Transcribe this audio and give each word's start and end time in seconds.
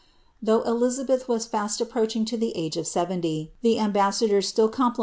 "'Though 0.41 0.61
Elizabeth 0.63 1.29
ra 1.29 1.37
fast 1.37 1.79
approaching 1.79 2.25
to 2.25 2.35
the 2.35 2.53
age 2.57 2.75
of 2.75 2.87
seventy, 2.87 3.51
the 3.61 3.77
ambassadors 3.77 4.47
still 4.47 4.65
compli' 4.67 4.73
Sidney 4.73 4.91
Papers. 4.93 4.99